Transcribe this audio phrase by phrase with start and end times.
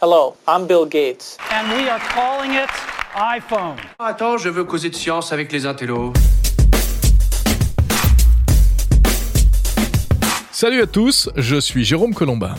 [0.00, 1.36] Hello, I'm Bill Gates.
[1.50, 2.70] And we are calling it
[3.16, 3.74] iPhone.
[3.98, 6.12] Attends, je veux causer de science avec les intellos.
[10.52, 12.54] Salut à tous, je suis Jérôme Colombin.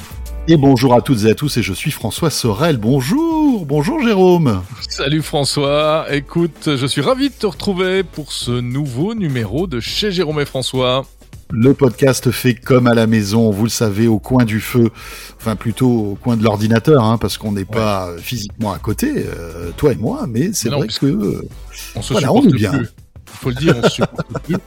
[0.49, 2.75] Et bonjour à toutes et à tous, et je suis François Sorel.
[2.75, 4.61] Bonjour, bonjour Jérôme.
[4.89, 10.11] Salut François, écoute, je suis ravi de te retrouver pour ce nouveau numéro de chez
[10.11, 11.05] Jérôme et François.
[11.51, 14.91] Le podcast fait comme à la maison, vous le savez, au coin du feu,
[15.37, 19.71] enfin plutôt au coin de l'ordinateur, hein, parce qu'on n'est pas physiquement à côté, euh,
[19.75, 21.49] toi et moi, mais c'est vrai que euh,
[21.95, 22.71] on se voilà, on est bien.
[22.71, 22.89] plus.
[23.31, 24.57] Il faut le dire, on se supporte plus.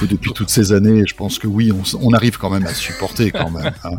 [0.08, 3.30] depuis toutes ces années, je pense que oui, on, arrive quand même à se supporter
[3.30, 3.72] quand même.
[3.84, 3.96] hein.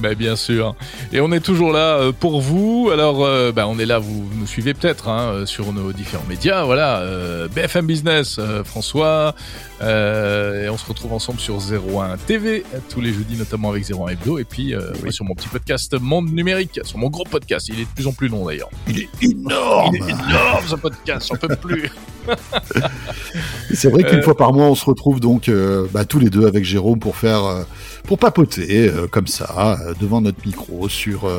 [0.00, 0.74] Mais bien sûr.
[1.12, 2.90] Et on est toujours là euh, pour vous.
[2.92, 6.26] Alors, euh, bah, on est là, vous nous suivez peut-être hein, euh, sur nos différents
[6.28, 6.64] médias.
[6.64, 9.34] Voilà, euh, BFM Business, euh, François.
[9.80, 14.38] et on se retrouve ensemble sur 01 TV tous les jeudis, notamment avec 01 Hebdo.
[14.38, 17.68] Et puis moi, sur mon petit podcast Monde Numérique, sur mon gros podcast.
[17.68, 18.70] Il est de plus en plus long d'ailleurs.
[18.88, 19.94] Il est énorme.
[19.94, 21.90] Il est énorme ce podcast, j'en peux plus.
[23.72, 26.30] C'est vrai qu'une Euh, fois par mois, on se retrouve donc euh, bah, tous les
[26.30, 27.62] deux avec Jérôme pour faire, euh,
[28.04, 31.30] pour papoter comme ça devant notre micro sur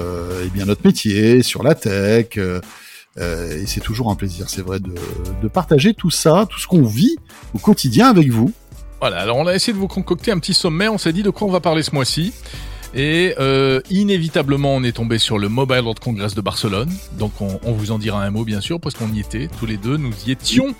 [0.43, 2.37] eh bien notre métier, sur la tech.
[2.37, 4.93] et c'est toujours un plaisir, c'est vrai, de,
[5.41, 7.17] de partager tout ça, tout ce qu'on vit
[7.53, 8.51] au quotidien avec vous.
[8.99, 11.31] Voilà, alors on a essayé de vous concocter un petit sommet, on s'est dit de
[11.31, 12.33] quoi on va parler ce mois-ci.
[12.93, 16.89] Et euh, inévitablement, on est tombé sur le Mobile World Congress de Barcelone.
[17.17, 19.65] Donc on, on vous en dira un mot, bien sûr, parce qu'on y était, tous
[19.65, 20.75] les deux, nous y étions.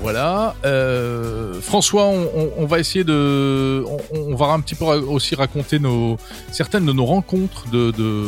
[0.00, 0.54] Voilà.
[0.64, 3.84] Euh, François, on, on- on va essayer de...
[4.12, 6.16] On, on va un petit peu aussi raconter nos,
[6.50, 8.24] certaines de nos rencontres de, de,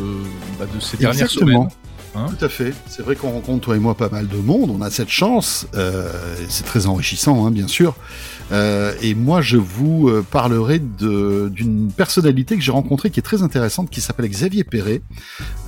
[0.59, 1.69] bah, de ces dernières Exactement.
[1.69, 1.69] semaines.
[2.17, 2.73] Hein Tout à fait.
[2.89, 4.71] C'est vrai qu'on rencontre toi et moi pas mal de monde.
[4.71, 5.67] On a cette chance.
[5.75, 6.09] Euh,
[6.49, 7.97] c'est très enrichissant, hein, bien sûr.
[8.53, 13.43] Euh, et moi, je vous euh, parlerai d'une personnalité que j'ai rencontrée qui est très
[13.43, 15.01] intéressante, qui s'appelle Xavier Perret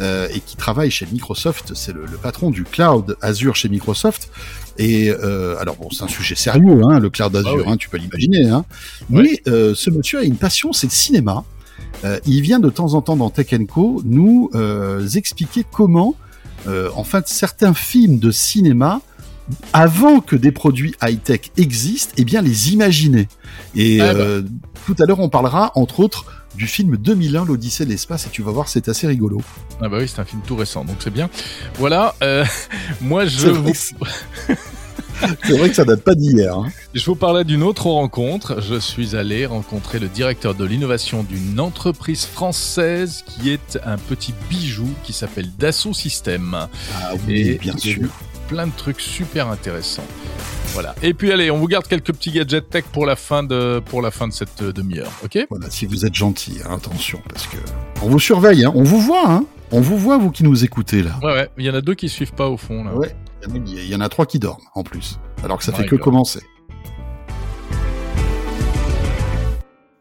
[0.00, 1.72] euh, et qui travaille chez Microsoft.
[1.74, 4.30] C'est le, le patron du cloud Azure chez Microsoft.
[4.78, 7.72] Et euh, alors bon, c'est un sujet sérieux, hein, le cloud Azure, oui.
[7.72, 8.50] hein, tu peux l'imaginer.
[8.50, 8.64] Hein.
[9.08, 11.44] Mais ce monsieur a une passion, c'est le cinéma.
[12.26, 14.50] Il vient de temps en temps dans Tech Co nous
[15.14, 16.14] expliquer comment,
[16.68, 19.00] en fait, certains films de cinéma,
[19.72, 23.28] avant que des produits high-tech existent, eh bien les imaginer.
[23.74, 24.20] Et Ah bah.
[24.20, 24.42] euh,
[24.86, 26.24] tout à l'heure, on parlera, entre autres,
[26.56, 29.42] du film 2001, l'Odyssée de l'espace, et tu vas voir, c'est assez rigolo.
[29.82, 31.28] Ah bah oui, c'est un film tout récent, donc c'est bien.
[31.78, 32.44] Voilà, euh,
[33.00, 33.62] moi je C'est vous...
[33.62, 33.72] vrai,
[35.44, 36.54] C'est vrai que ça date pas d'hier.
[36.58, 36.68] hein.
[36.94, 38.60] Je vous parlais d'une autre rencontre.
[38.60, 44.34] Je suis allé rencontrer le directeur de l'innovation d'une entreprise française qui est un petit
[44.50, 46.54] bijou qui s'appelle Dassault Systèmes.
[46.54, 48.08] Ah oui, Et bien sûr.
[48.48, 50.06] Plein de trucs super intéressants.
[50.72, 50.94] Voilà.
[51.02, 54.02] Et puis allez, on vous garde quelques petits gadgets tech pour la fin de, pour
[54.02, 55.10] la fin de cette euh, demi-heure.
[55.24, 55.38] Ok?
[55.50, 57.56] Voilà, si vous êtes gentil, hein, attention, parce que
[58.02, 61.02] on vous surveille, hein, on vous voit, hein, on vous voit, vous qui nous écoutez
[61.02, 61.18] là.
[61.22, 61.48] Ouais, ouais.
[61.58, 62.94] Il y en a deux qui suivent pas au fond là.
[62.94, 63.16] Ouais,
[63.48, 65.96] il y en a- trois qui dorment en plus, alors que ça Ouais, fait que
[65.96, 66.40] commencer.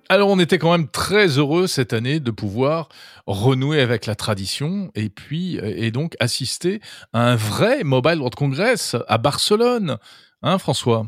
[0.07, 2.89] Alors on était quand même très heureux cette année de pouvoir
[3.25, 6.79] renouer avec la tradition et puis euh, donc assister
[7.11, 9.97] à un vrai Mobile World Congress à Barcelone.
[10.43, 11.07] Hein François?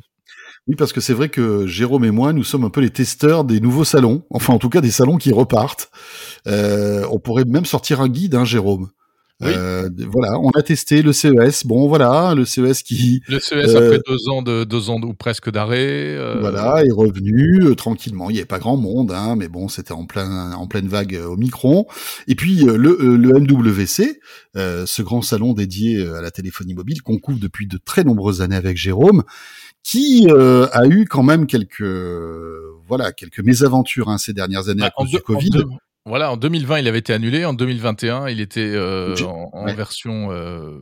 [0.67, 3.45] Oui, parce que c'est vrai que Jérôme et moi, nous sommes un peu les testeurs
[3.45, 5.91] des nouveaux salons, enfin en tout cas des salons qui repartent.
[6.47, 8.89] Euh, on pourrait même sortir un guide, hein, Jérôme.
[9.39, 9.51] Oui.
[9.55, 11.63] Euh, voilà, on a testé le CES.
[11.67, 15.05] Bon, voilà, le CES qui Le CES Euh, après deux ans de deux ans de-
[15.05, 15.77] ou presque d'arrêt.
[16.17, 18.31] euh, voilà est revenu euh, tranquillement.
[18.31, 21.13] Il n'y avait pas grand monde, hein, mais bon, c'était en plein en pleine vague
[21.15, 21.85] euh, au Micron.
[22.27, 24.19] Et puis euh, le, euh, le MWC,
[24.55, 28.03] euh, ce grand salon dédié euh, à la téléphonie mobile qu'on couvre depuis de très
[28.03, 29.21] nombreuses années avec Jérôme,
[29.83, 34.81] qui euh, a eu quand même quelques euh, voilà quelques mésaventures hein, ces dernières années
[34.81, 35.49] à bah, en cause deux- du Covid.
[35.53, 35.65] en deux-
[36.07, 39.66] voilà, en 2020 il avait été annulé, en 2021 il était euh, Je- en, en
[39.66, 39.73] ouais.
[39.73, 40.79] version euh,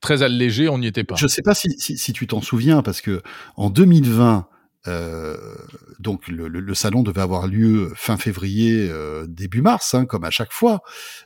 [0.00, 1.16] très allégée, on n'y était pas.
[1.16, 3.22] Je sais pas si, si, si tu t'en souviens, parce que
[3.56, 4.46] en 2020,
[4.88, 5.36] euh,
[5.98, 10.24] donc le, le- le salon devait avoir lieu fin février, euh, début mars, hein, comme
[10.24, 10.80] à chaque fois.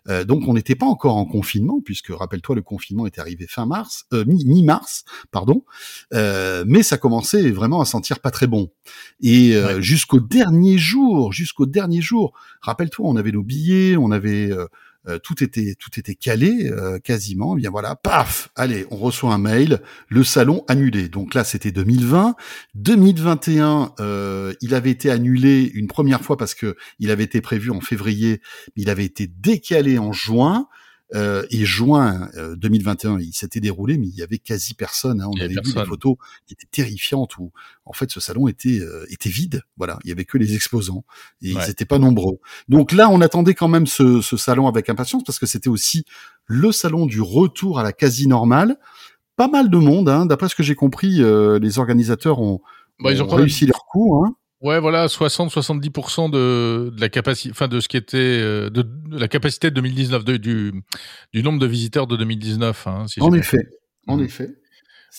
[0.09, 3.67] Euh, donc on n'était pas encore en confinement, puisque rappelle-toi, le confinement est arrivé fin
[3.67, 5.64] mars, euh, mi- mi-mars, pardon.
[6.14, 8.70] Euh, mais ça commençait vraiment à sentir pas très bon.
[9.20, 9.82] Et euh, Ouais.
[9.82, 12.32] jusqu'au dernier jour, jusqu'au dernier jour,
[12.62, 14.50] rappelle-toi, on avait nos billets, on avait
[15.08, 17.56] euh, tout était tout était calé euh, quasiment.
[17.56, 21.08] Et bien voilà, paf, allez, on reçoit un mail, le salon annulé.
[21.08, 22.35] Donc là, c'était 2020.
[22.75, 27.70] 2021, euh, il avait été annulé une première fois parce que il avait été prévu
[27.70, 28.41] en février,
[28.76, 30.69] mais il avait été décalé en juin.
[31.14, 35.20] Euh, et juin euh, 2021, il s'était déroulé, mais il y avait quasi personne.
[35.20, 35.28] Hein.
[35.34, 36.14] On avait vu des photos
[36.46, 37.50] qui étaient terrifiantes où,
[37.84, 39.62] en fait, ce salon était euh, était vide.
[39.76, 41.04] Voilà, il y avait que les exposants
[41.42, 41.62] et Ouais.
[41.66, 42.38] ils étaient pas nombreux.
[42.68, 46.04] Donc là, on attendait quand même ce, ce salon avec impatience parce que c'était aussi
[46.46, 48.76] le salon du retour à la quasi normale.
[49.36, 50.26] Pas mal de monde, hein.
[50.26, 52.60] d'après ce que j'ai compris, euh, les organisateurs ont,
[53.00, 54.22] Bah, ils ont ont quand même- réussi leur coup.
[54.24, 54.34] Hein.
[54.62, 59.18] Ouais, voilà, 60-70% de, de la capacité, enfin de ce qui était euh, de, de
[59.18, 60.72] la capacité de 2019, de- du
[61.32, 62.86] du nombre de visiteurs de 2019.
[62.86, 63.66] Hein, si En effet,
[64.06, 64.50] en effet.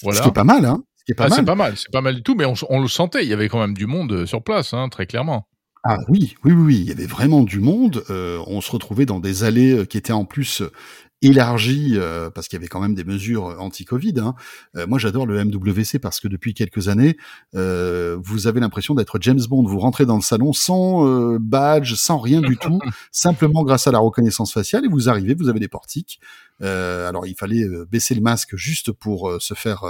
[0.04, 0.18] Voilà.
[0.20, 0.84] Ce qui est pas mal, hein.
[0.98, 1.46] Ce qui est pas Ah, c'est mal.
[1.46, 3.50] pas mal, c'est pas mal du tout, mais on, on le sentait, il y avait
[3.50, 5.48] quand même du monde euh, sur place, hein, très clairement.
[5.84, 8.04] Ah oui, oui, oui, oui, il y avait vraiment du monde.
[8.12, 10.62] Euh, on se retrouvait dans des allées qui étaient en plus
[11.22, 14.16] élargies euh, parce qu'il y avait quand même des mesures euh, anti-Covid.
[14.20, 14.36] Hein.
[14.76, 17.18] Euh, moi, j'adore le MWC parce que depuis quelques années,
[17.56, 19.64] euh, vous avez l'impression d'être James Bond.
[19.64, 22.80] Vous rentrez dans le salon sans euh, badge, sans rien du tout,
[23.12, 26.20] simplement grâce à la reconnaissance faciale et vous arrivez, vous avez des portiques.
[26.62, 29.84] Euh, alors, il fallait baisser le masque juste pour se faire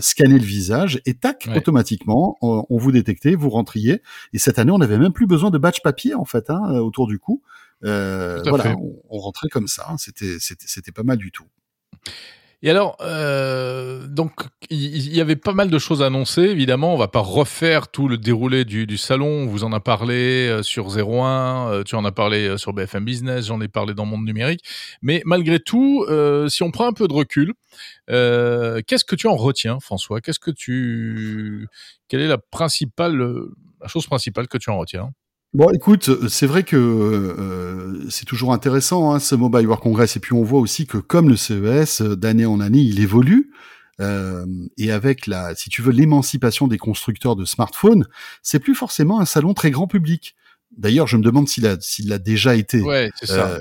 [0.00, 1.56] scanner le visage et tac, Ouais.
[1.58, 4.00] automatiquement, on, on vous détectait, vous rentriez.
[4.32, 7.06] Et cette année, on n'avait même plus besoin de badge papier en fait hein, autour
[7.08, 7.42] du cou.
[7.84, 9.86] Euh, voilà, on, on rentrait comme ça.
[9.88, 9.96] hein.
[9.98, 11.46] C'était c'était c'était pas mal du tout.
[12.64, 14.32] Et alors, euh, donc,
[14.70, 16.42] il y, avait pas mal de choses à annoncer.
[16.42, 19.26] Évidemment, on va pas refaire tout le déroulé du, du salon.
[19.26, 23.04] On vous en a parlé euh, sur 01, euh, tu en as parlé sur BFM
[23.04, 24.64] Business, j'en ai parlé dans Monde Numérique.
[25.02, 26.06] Mais malgré tout,
[26.48, 27.52] si on prend un peu de recul,
[28.06, 30.20] qu'est-ce que tu en retiens, François?
[30.20, 31.66] Qu'est-ce que tu,
[32.06, 33.16] quelle est la principale,
[33.80, 35.10] la chose principale que tu en retiens?
[35.54, 40.16] Bon, écoute, euh, c'est vrai que euh, c'est toujours intéressant hein, ce Mobile World Congress,
[40.16, 43.52] et puis on voit aussi que comme le CES, euh, d'année en année, il évolue.
[44.00, 44.46] Euh,
[44.78, 48.06] et avec la, si tu veux, l'émancipation des constructeurs de smartphones,
[48.42, 50.34] c'est plus forcément un salon très grand public.
[50.76, 52.80] D'ailleurs, je me demande s'il a, s'il l'a déjà été.
[52.80, 53.58] Ouais, c'est ça.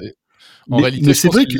[0.69, 1.57] En mais- réalité, c'est vrai que-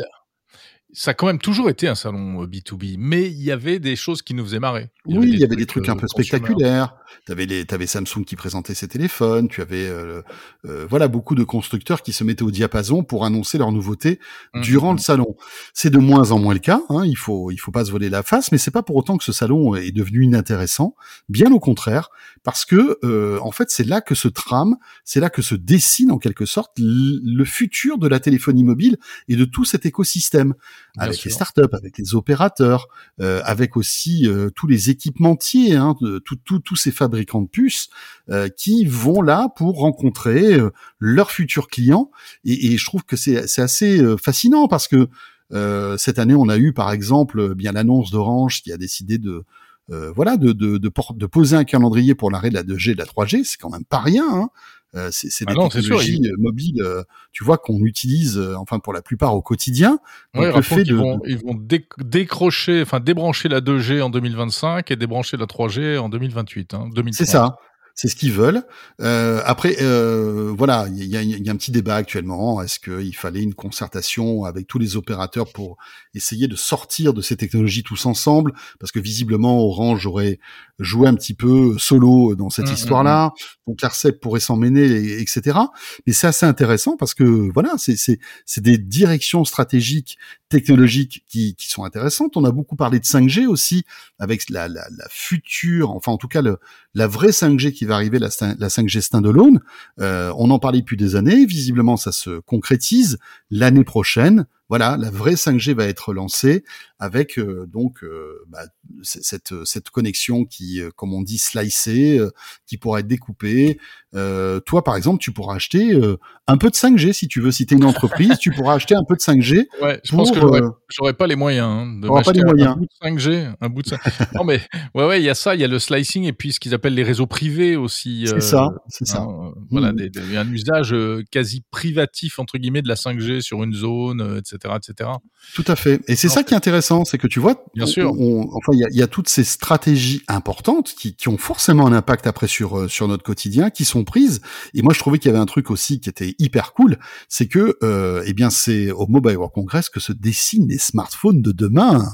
[0.92, 3.96] ça a quand même toujours été un salon euh, B2B, mais il y avait des
[3.96, 4.90] choses qui nous faisaient marrer.
[5.06, 6.38] Oui, il y avait des trucs euh, un peu consumer.
[6.38, 6.94] spectaculaires.
[7.26, 9.48] T'avais les, t'avais Samsung qui présentait ses téléphones.
[9.48, 10.22] Tu avais, euh,
[10.64, 14.18] euh, voilà, beaucoup de constructeurs qui se mettaient au diapason pour annoncer leurs nouveautés
[14.54, 14.62] Mhm.
[14.62, 15.36] durant le salon.
[15.74, 16.80] C'est de moins en moins le cas.
[16.88, 19.16] Hein, il faut, il faut pas se voler la face, mais c'est pas pour autant
[19.16, 20.94] que ce salon est devenu inintéressant.
[21.28, 22.10] Bien au contraire,
[22.42, 26.10] parce que euh, en fait, c'est là que se trame, c'est là que se dessine
[26.12, 28.96] en quelque sorte le futur de la téléphonie mobile
[29.28, 30.54] et de tout cet écosystème
[30.94, 31.28] Bien avec sûr.
[31.28, 32.88] les startups, avec les opérateurs,
[33.20, 37.48] euh, avec aussi euh, tous les équipementiers, hein, de- tout- tout- tous ces fabricants de
[37.48, 37.88] puces
[38.30, 42.10] euh, qui vont là pour rencontrer euh, leurs futurs clients.
[42.44, 45.08] Et, et je trouve que c'est assez euh, fascinant parce que
[45.52, 49.44] euh, cette année, on a eu par exemple bien l'annonce d'Orange qui a décidé de
[49.90, 52.94] euh, voilà de, de, de, de poser un calendrier pour l'arrêt de la 2G et
[52.94, 53.44] de la 3G.
[53.44, 54.24] C'est quand même pas rien.
[54.30, 54.48] Hein.
[54.94, 57.02] Euh, c'est c'est Ah des non, sûr, technologies euh, mobiles, euh,
[57.32, 59.98] tu vois, qu'on utilise, euh, enfin pour la plupart au quotidien.
[60.34, 64.10] Donc, Ouais, le fait de- vont, ils vont dé- décrocher, enfin débrancher la 2G en
[64.10, 66.74] 2025 et débrancher la 3G en 2028.
[66.74, 67.14] Hein, 2030.
[67.14, 67.56] C'est ça.
[67.94, 68.62] C'est ce qu'ils veulent.
[69.00, 72.62] Euh, après, euh, voilà, il y a, y a un petit débat actuellement.
[72.62, 75.76] Est-ce qu'il fallait une concertation avec tous les opérateurs pour
[76.14, 78.52] essayer de sortir de ces technologies tous ensemble?
[78.80, 80.38] Parce que visiblement, Orange aurait
[80.78, 83.32] joué un petit peu solo dans cette Mm, histoire-là.
[83.66, 85.58] Donc l'Arcep pourrait s'en mêler, et- etc.
[86.06, 90.18] Mais c'est assez intéressant parce que voilà, c'est des directions stratégiques,
[90.52, 92.36] technologiques qui qui sont intéressantes.
[92.36, 93.84] On a beaucoup parlé de 5G aussi
[94.18, 96.58] avec la la, la future, enfin en tout cas le
[96.94, 98.28] la vraie 5G qui va arriver, la,
[98.58, 99.60] la 5G standalone,
[100.00, 101.46] euh, on en parlait depuis des années.
[101.46, 103.18] Visiblement, ça se concrétise
[103.50, 104.46] l'année prochaine.
[104.72, 106.64] Voilà, la vraie 5G va être lancée
[106.98, 108.60] avec euh, donc euh, bah,
[109.02, 112.30] cette cette connexion qui, euh, comme on dit, slicée, euh,
[112.66, 113.78] qui pourra être découpée.
[114.14, 117.50] Euh, toi, par exemple, tu pourras acheter euh, un peu de 5G si tu veux.
[117.50, 119.66] Si tu es une entreprise, tu pourras acheter un peu de 5G.
[119.82, 122.40] Ouais, je pour, pense que j'aurais, euh, pas les moyens hein, de pas m'acheter les
[122.42, 122.68] un- moyens.
[122.70, 124.00] un bout de 5G, un bout de 5
[124.34, 124.60] Non mais
[124.94, 126.72] ouais ouais, il y a ça, il y a le slicing et puis ce qu'ils
[126.72, 128.24] appellent les réseaux privés aussi.
[128.26, 129.18] C'est euh, ça, c'est ça.
[129.20, 133.40] hein, euh, voilà, des- des- un usage euh, quasi privatif entre guillemets de la 5G
[133.42, 135.10] sur une zone, euh, etc., etc.
[135.54, 136.00] Tout à fait.
[136.08, 138.12] Et c'est ça qui est intéressant, c'est que tu vois, Bien on- sûr.
[138.12, 141.38] on- enfin, il y a, il y a toutes ces stratégies importantes qui, qui ont
[141.38, 144.40] forcément un impact après sur euh, sur notre quotidien, qui sont prises.
[144.74, 147.46] Et moi, je trouvais qu'il y avait un truc aussi qui était hyper cool, c'est
[147.48, 151.52] que, euh, eh bien, c'est au Mobile World Congress que se dessinent les smartphones de
[151.52, 152.04] demain.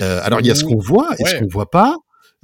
[0.00, 1.96] Euh, alors, il y a ce qu'on voit et ce qu'on voit pas.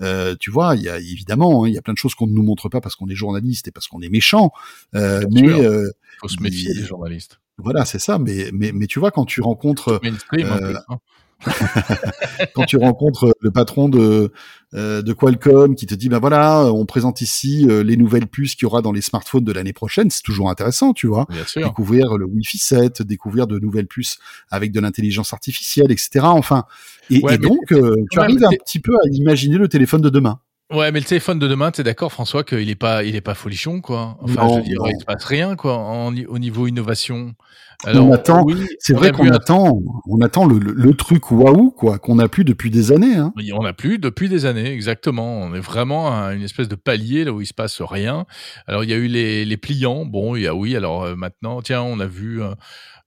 [0.02, 2.26] Euh, tu vois, il y a évidemment, hein, il y a plein de choses qu'on
[2.26, 4.50] ne nous montre pas parce qu'on est journaliste et parce qu'on est méchant.
[4.94, 7.38] Euh, mais euh, Faut se méfier il- des journalistes.
[7.58, 8.18] Voilà, c'est ça.
[8.18, 10.00] Mais mais mais tu vois, quand tu rencontres
[10.34, 10.98] euh, hein.
[12.54, 14.32] quand tu rencontres le patron de
[14.74, 18.54] euh, de Qualcomm qui te dit ben voilà, on présente ici euh, les nouvelles puces
[18.54, 21.26] qu'il y aura dans les smartphones de l'année prochaine, c'est toujours intéressant, tu vois.
[21.28, 21.62] Bien sûr.
[21.66, 24.18] Découvrir le Wi-Fi 7, découvrir de nouvelles puces
[24.50, 26.20] avec de l'intelligence artificielle, etc.
[26.22, 26.64] Enfin,
[27.10, 29.68] et, Ouais, et mais donc euh, tu Ouais, arrives un petit peu à imaginer le
[29.68, 30.40] téléphone de demain.
[30.72, 33.34] Ouais, mais le téléphone de demain, t'es d'accord, François, qu'il est pas, il est pas
[33.34, 34.16] folichon, quoi?
[34.20, 34.86] Enfin, Non, je veux dire, non.
[34.88, 37.34] il se passe rien, quoi, en, au niveau innovation.
[37.86, 41.98] On attend- oui, C'est vrai qu'on attend, on attend le, le, le truc waouh quoi,
[41.98, 43.14] qu'on n'a plus depuis des années.
[43.16, 43.32] Hein.
[43.36, 45.40] Oui, On n'a plus depuis des années, exactement.
[45.42, 48.24] On est vraiment à une espèce de palier là où il se passe rien.
[48.66, 50.06] Alors il y a eu les, les pliants.
[50.06, 50.74] Bon, il y a oui.
[50.74, 52.42] Alors euh, maintenant, tiens, on a vu.
[52.42, 52.54] euh,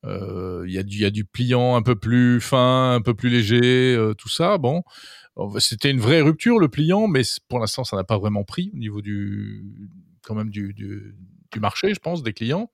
[0.05, 3.01] euh, il y a du il y a du pliant un peu plus fin, un
[3.01, 4.59] peu plus léger, euh, tout ça.
[4.59, 4.83] Bon,
[5.59, 8.77] c'était une vraie rupture le pliant, mais pour l'instant ça n'a pas vraiment pris au
[8.77, 9.63] niveau du
[10.23, 11.15] quand même du, du,
[11.51, 12.69] du marché, je pense, des clients.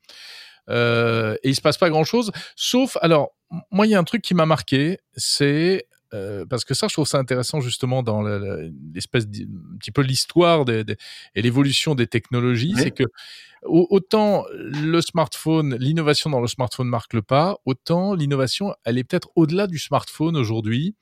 [0.69, 3.35] Euh, et il se passe pas grand chose, sauf alors
[3.71, 6.93] moi il y a un truc qui m'a marqué, c'est euh, parce que ça, je
[6.93, 8.21] trouve ça intéressant justement dans
[8.93, 10.97] l'espèce d'- un petit peu l'histoire des- des-
[11.35, 13.03] et l'évolution des technologies, c'est que
[13.63, 19.03] au- autant le smartphone, l'innovation dans le smartphone marque le pas, autant l'innovation, elle est
[19.03, 20.95] peut-être au-delà du smartphone aujourd'hui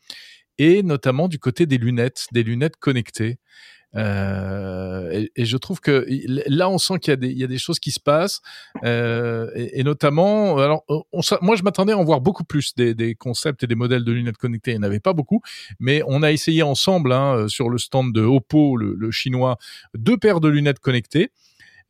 [0.57, 3.39] et notamment du côté des lunettes, des lunettes connectées.
[3.95, 6.05] Euh, et, je trouve que
[6.47, 8.41] là, on sent qu'il y a des, choses qui se passent,
[8.83, 10.83] euh, et, notamment, alors,
[11.41, 14.37] moi, je m'attendais à en voir beaucoup plus des, concepts et des modèles de lunettes
[14.37, 14.71] connectées.
[14.71, 15.41] Il n'y en avait pas beaucoup,
[15.79, 19.57] mais on a essayé ensemble hein, euh, sur le stand de Oppo, le chinois,
[19.95, 21.31] deux paires de lunettes connectées.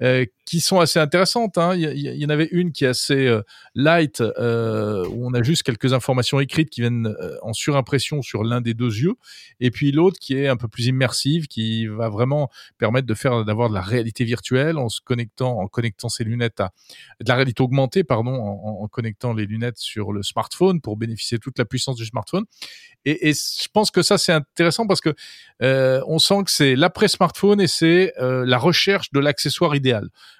[0.01, 1.57] Euh, qui sont assez intéressantes.
[1.57, 1.75] hein.
[1.75, 3.41] Il, y, en avait une qui est assez euh,
[3.75, 8.59] light, euh, où on a juste quelques informations écrites qui viennent en surimpression sur l'un
[8.59, 9.13] des deux yeux,
[9.61, 13.45] et puis l'autre qui est un peu plus immersive, qui va vraiment permettre de faire
[13.45, 16.71] d'avoir de la réalité virtuelle en se connectant, en connectant ses lunettes à
[17.21, 21.41] de la réalité augmentée, pardon, en, connectant les lunettes sur le smartphone pour bénéficier de
[21.41, 22.43] toute la puissance du smartphone.
[23.05, 25.13] Et, et je pense que ça c'est intéressant parce que
[25.61, 29.92] on sent que c'est l'après smartphone et c'est la recherche de l'accessoire idéal.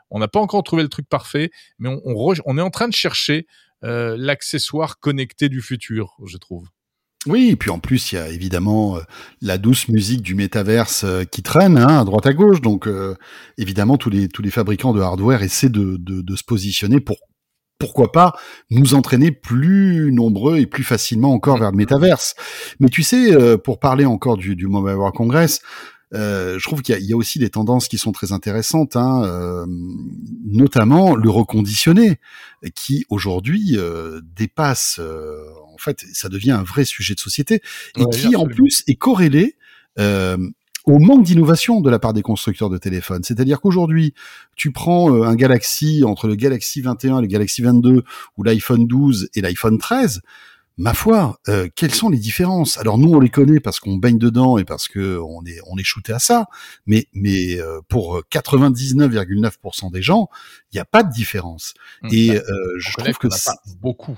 [0.09, 3.47] On n'a pas encore trouvé le truc parfait, mais on, est en train de chercher
[3.83, 6.67] euh, l'accessoire connecté du futur, je trouve.
[7.25, 9.01] Oui, et puis en plus, il y a évidemment euh,
[9.41, 12.61] la douce musique du métaverse euh, qui traîne hein, à droite à gauche.
[12.61, 12.87] Donc,
[13.57, 17.17] évidemment, tous les tous les fabricants de hardware essaient de, de, se positionner pour
[17.79, 18.33] pourquoi pas
[18.69, 22.35] nous entraîner plus nombreux et plus facilement encore vers le métaverse.
[22.79, 25.61] Mais tu sais, pour parler encore du, du Mobile World Congress,
[26.13, 29.23] euh, je trouve qu'il y, y a aussi des tendances qui sont très intéressantes, hein,
[29.23, 29.65] euh,
[30.45, 32.19] notamment le reconditionné,
[32.75, 35.43] qui aujourd'hui euh, dépasse, euh,
[35.73, 37.61] en fait, ça devient un vrai sujet de société,
[37.97, 39.57] et Ouais, qui en plus est corrélé
[39.99, 40.37] euh,
[40.85, 43.23] au manque d'innovation de la part des constructeurs de téléphones.
[43.23, 44.13] C'est-à-dire qu'aujourd'hui,
[44.55, 48.03] tu prends un Galaxy entre le Galaxy 21 et le Galaxy 22,
[48.37, 50.21] ou l'iPhone 12 et l'iPhone 13,
[50.77, 52.77] ma foi, euh, quelles sont les différences?
[52.77, 55.77] Alors nous, on les connaît parce qu'on baigne dedans et parce que on est on
[55.77, 56.47] est shooté à ça.
[56.85, 60.29] Mais mais euh, pour 99,9% des gens,
[60.71, 61.73] il n'y a pas de différence.
[62.11, 64.17] Et Bah, euh, je trouve que pas beaucoup.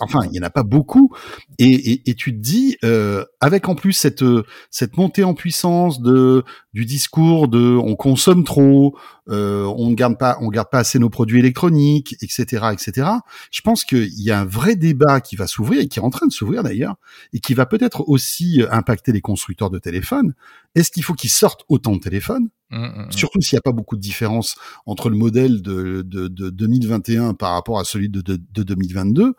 [0.00, 1.14] Enfin il y en a pas beaucoup.
[1.58, 5.34] Et, et, et tu te dis euh, avec en plus cette euh, cette montée en
[5.34, 8.96] puissance de du discours de on consomme trop
[9.28, 13.08] euh, on ne garde pas on garde pas assez nos produits électroniques etc etc
[13.50, 16.10] je pense qu'il y a un vrai débat qui va s'ouvrir et qui est en
[16.10, 16.96] train de s'ouvrir d'ailleurs
[17.32, 20.34] et qui va peut-être aussi euh, impacter les constructeurs de téléphones.
[20.74, 22.48] Est-ce qu'il faut qu'ils sortent autant de téléphones?
[22.70, 23.12] Hum, hum, hum.
[23.12, 27.32] surtout s'il n'y a pas beaucoup de différence entre le modèle de, de, de 2021
[27.32, 29.34] par rapport à celui de, de, de 2022,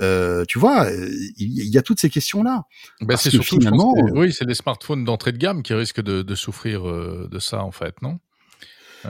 [0.00, 2.64] euh, tu vois, euh, il y, a toutes ces questions-là.
[3.08, 6.02] Parce c'est que finalement, que c'est- oui, c'est les smartphones d'entrée de gamme qui risquent
[6.02, 8.10] de, souffrir euh, de ça, en fait, non?
[8.12, 8.16] Euh,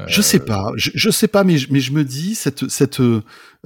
[0.06, 3.00] Je sais pas, je, je sais pas, mais je, mais je me dis cette cette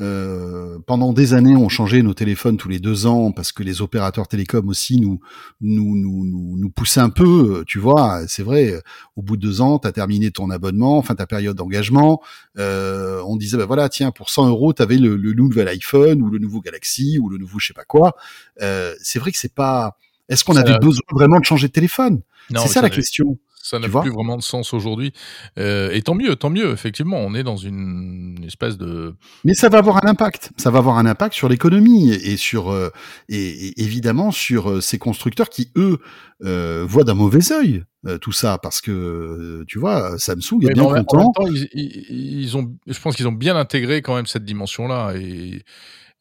[0.01, 3.83] euh, pendant des années on changeait nos téléphones tous les deux ans parce que les
[3.83, 5.21] opérateurs télécoms aussi nous
[5.61, 8.21] nous nous nous, nous poussaient un peu, tu vois.
[8.29, 8.81] C'est vrai,
[9.17, 12.23] au bout de deux ans, t'as terminé ton abonnement, enfin ta période d'engagement.
[12.59, 16.31] Euh, on disait bah voilà, tiens pour 100 euros t'avais le, le nouvel iPhone ou
[16.31, 18.15] le nouveau Galaxy ou le nouveau je sais pas quoi.
[18.63, 19.97] Euh, c'est vrai que c'est pas.
[20.29, 22.21] Est-ce qu'on avait besoin vraiment de changer de téléphone?
[22.55, 23.39] C'est ça la question.
[23.69, 25.13] Ça n'a plus vraiment de sens aujourd'hui.
[25.59, 26.71] Euh, et tant mieux, tant mieux.
[26.73, 29.15] Effectivement, on est dans une espèce de.
[29.45, 30.51] Mais ça va avoir un impact.
[30.57, 32.91] Ça va avoir un impact sur l'économie et, sur euh,
[33.29, 35.99] et, et évidemment sur euh, ces constructeurs qui eux
[36.45, 37.85] euh, voient d'un mauvais œil
[38.23, 41.17] tout ça parce que tu vois Samsung est Mais bien en content.
[41.19, 44.45] même temps, ils, ils- ils ont, je pense qu'ils ont bien intégré quand même cette
[44.45, 45.63] dimension-là et,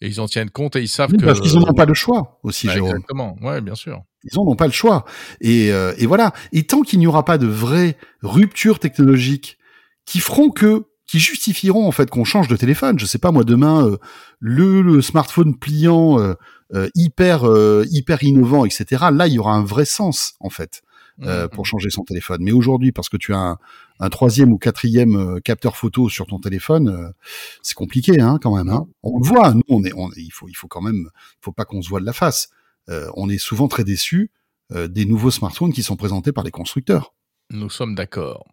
[0.02, 1.26] et ils en tiennent compte et ils savent Oui, que.
[1.26, 2.90] parce qu'ils n'en ont pas le choix aussi, Bah, Jérôme.
[2.90, 3.38] exactement.
[3.42, 4.02] Ouais, bien sûr.
[4.32, 5.06] Ils en ont pas le choix.
[5.42, 6.34] Et, euh, et voilà.
[6.52, 9.58] Et tant qu'il n'y aura pas de vraie rupture technologique
[10.06, 13.00] qui feront que qui justifieront en fait qu'on change de téléphone.
[13.00, 13.98] Je sais pas moi demain euh,
[14.40, 16.34] le, le, smartphone pliant euh,
[16.76, 17.46] euh, hyper
[17.90, 19.06] hyper innovant, etc.
[19.12, 20.82] Là, il y aura un vrai sens en fait
[21.20, 21.48] mmh.
[21.54, 22.40] pour changer son téléphone.
[22.42, 23.58] Mais aujourd'hui, parce que tu as un,
[24.02, 27.14] un troisième ou quatrième capteur photo sur ton téléphone,
[27.62, 28.70] c'est compliqué hein, quand même.
[28.70, 28.86] Hein.
[29.02, 29.54] On le voit.
[29.54, 32.02] Nous, on est, on, il faut il faut quand même, faut pas qu'on se voit
[32.02, 32.50] de la face.
[32.90, 34.32] On est souvent très déçus
[34.72, 37.14] des nouveaux smartphones qui sont présentés par les constructeurs.
[37.50, 38.46] Nous sommes d'accord.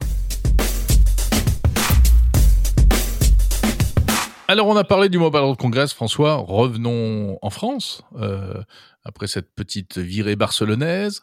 [4.47, 6.35] Alors on a parlé du Mobile World Congress, François.
[6.35, 8.63] Revenons en France euh,
[9.03, 11.23] après cette petite virée barcelonaise,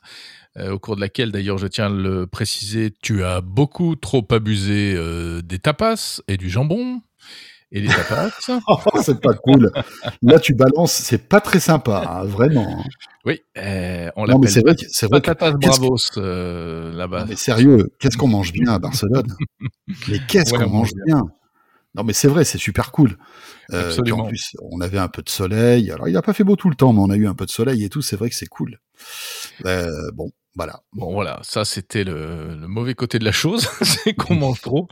[0.57, 4.25] euh, au cours de laquelle d'ailleurs je tiens à le préciser, tu as beaucoup trop
[4.31, 7.01] abusé euh, des tapas et du jambon
[7.71, 8.29] et des tapas.
[8.67, 9.71] oh, c'est pas cool.
[10.21, 12.83] Là tu balances, c'est pas très sympa, hein, vraiment.
[13.25, 14.49] Oui, on l'appelle.
[14.49, 15.21] c'est vrai, c'est vrai.
[15.21, 17.25] Patatas bravos là-bas.
[17.27, 19.35] Mais sérieux, qu'est-ce qu'on mange bien à Barcelone?
[20.07, 21.23] Mais qu'est-ce qu'on mange bien
[21.95, 23.17] non, mais c'est vrai, c'est super cool.
[23.73, 25.91] Euh, en plus, on avait un peu de soleil.
[25.91, 27.45] Alors, il n'a pas fait beau tout le temps, mais on a eu un peu
[27.45, 28.01] de soleil et tout.
[28.01, 28.79] C'est vrai que c'est cool.
[29.65, 30.81] Euh, bon, voilà.
[30.93, 31.39] Bon, voilà.
[31.43, 33.69] Ça, c'était le, le, mauvais côté de la chose.
[33.81, 34.87] c'est qu'on mange trop.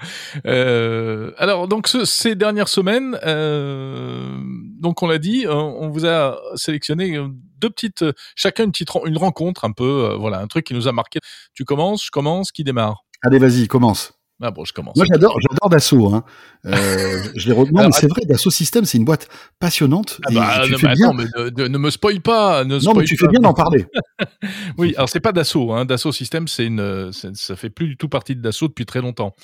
[0.45, 4.37] Euh, alors, donc, ce, ces dernières semaines, euh,
[4.79, 7.19] donc, on l'a dit, on, vous a sélectionné
[7.57, 10.87] deux petites, chacun une petite une rencontre, un peu, euh, voilà, un truc qui nous
[10.87, 11.19] a marqué.
[11.53, 13.03] Tu commences, je commence, qui démarre?
[13.21, 14.18] Allez, vas-y, commence.
[14.41, 14.95] Ah bon, je commence.
[14.95, 16.13] Moi, j'adore, j'adore Dassault.
[16.13, 16.23] Hein.
[16.65, 19.27] Euh, je les mais c'est vrai, Dassault System, c'est une boîte
[19.59, 20.21] passionnante.
[20.25, 21.11] Ah bah, tu fais bien...
[21.13, 21.25] mais
[21.67, 22.63] ne, me spoil pas.
[22.63, 23.85] Ne non, mais tu fais bien d'en parler.
[24.77, 25.73] oui, alors c'est pas Dassault.
[25.73, 25.83] Hein.
[25.83, 29.35] Dassault System, c'est une, ça fait plus du tout partie de Dassault depuis très longtemps.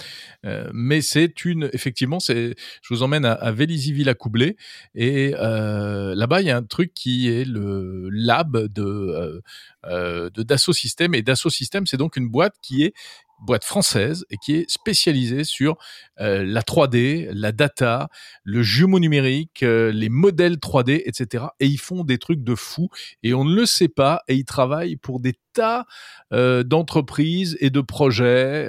[0.45, 4.55] Euh, mais c'est une, effectivement, c'est, je vous emmène à, à Vélizy-Villacoublay
[4.95, 9.41] et euh, là-bas, il y a un truc qui est le lab de
[9.87, 12.95] de Dassault System et Dassault System, c'est donc une boîte qui est
[13.41, 15.77] boîte française et qui est spécialisée sur
[16.19, 18.09] euh, la 3D, la data,
[18.43, 21.45] le jumeau numérique, euh, les modèles 3D, etc.
[21.59, 22.89] Et ils font des trucs de fou
[23.23, 25.33] et on ne le sait pas et ils travaillent pour des
[26.33, 28.67] euh, d'entreprises et de projets,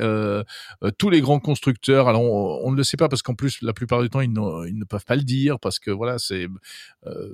[0.98, 2.08] tous les grands constructeurs.
[2.08, 4.30] Alors on, ne le sait pas parce qu'en plus la plupart du temps ils,
[4.68, 6.48] ils, ne peuvent pas le dire parce que voilà c'est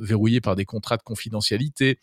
[0.00, 1.98] verrouillé par des contrats de confidentialité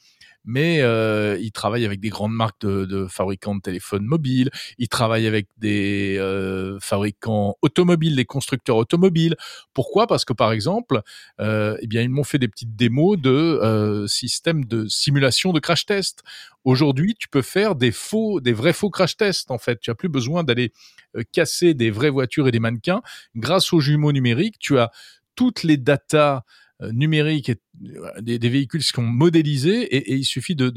[0.45, 4.87] mais euh, il travaille avec des grandes marques de, de, fabricants de téléphones mobiles, il
[4.87, 9.35] travaille avec des euh, fabricants automobiles, des constructeurs automobiles.
[9.73, 10.07] Pourquoi?
[10.07, 11.01] Parce que par exemple,
[11.39, 15.59] euh, eh bien ils m'ont fait des petites démos de euh, systèmes de simulation de
[15.59, 16.23] crash test.
[16.65, 19.51] Aujourd'hui, tu peux faire des faux, des vrais faux crash tests.
[19.51, 20.73] En fait, tu as plus besoin d'aller
[21.15, 23.01] euh, casser des vraies voitures et des mannequins.
[23.36, 24.91] Grâce aux jumeaux numériques, tu as
[25.36, 26.43] toutes les datas
[26.81, 30.71] euh, numériques et euh, des, véhicules qui sont modélisés et, et il suffit de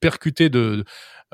[0.00, 0.84] percuter, de,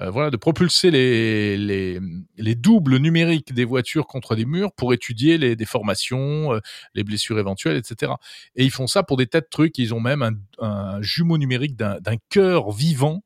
[0.01, 2.01] euh, voilà, de propulser les, les,
[2.37, 6.61] les, doubles numériques des voitures contre des murs pour étudier les déformations,
[6.95, 8.13] les blessures éventuelles, etc.
[8.57, 9.79] Et ils font ça pour des tas de trucs.
[9.79, 13.23] Ils ont même un, un jumeau numérique d'un cœur vivant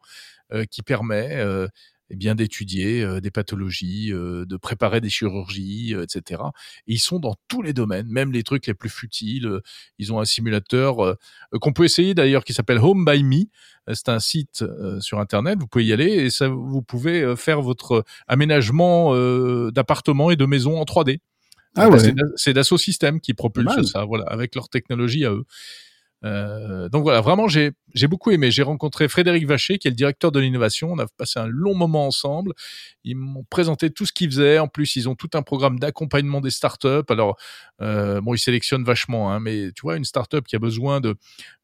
[0.71, 1.43] qui permet
[2.11, 6.43] eh bien d'étudier euh, des pathologies, euh, de préparer des chirurgies, euh, etc.
[6.87, 9.61] Et ils sont dans tous les domaines, même les trucs les plus futiles.
[9.99, 11.17] ils ont un simulateur
[11.61, 13.45] qu'on peut essayer d'ailleurs qui s'appelle Home by Me.
[13.93, 14.65] C'est un site
[15.01, 19.15] sur internet, vous pouvez y aller et ça, vous pouvez faire votre aménagement
[19.71, 21.21] d'appartement et de maison en 3D.
[21.75, 21.99] Ah ouais.
[22.37, 25.45] C'est Dassault Systèmes qui propulse ça, voilà, avec leur technologie à eux.
[26.25, 27.73] Euh, donc voilà, vraiment, j'ai
[28.09, 28.51] beaucoup aimé.
[28.51, 30.91] J'ai rencontré Frédéric Vacher, qui est le directeur de l'innovation.
[30.93, 32.53] On a passé un long moment ensemble.
[33.05, 34.59] Ils m'ont présenté tout ce qu'ils faisaient.
[34.59, 37.05] En plus, ils ont tout un programme d'accompagnement des startups.
[37.09, 37.37] Alors,
[37.81, 41.17] euh, bon, ils sélectionnent vachement, hein, mais tu vois, une startup qui a besoin de,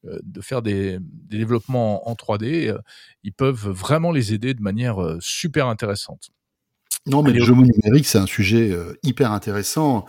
[0.06, 2.78] euh, de faire des, des développements en 3D, euh,
[3.22, 6.30] ils peuvent vraiment les aider de manière super intéressante.
[7.06, 10.06] Non, mais le jeu numérique, c'est un sujet hyper intéressant.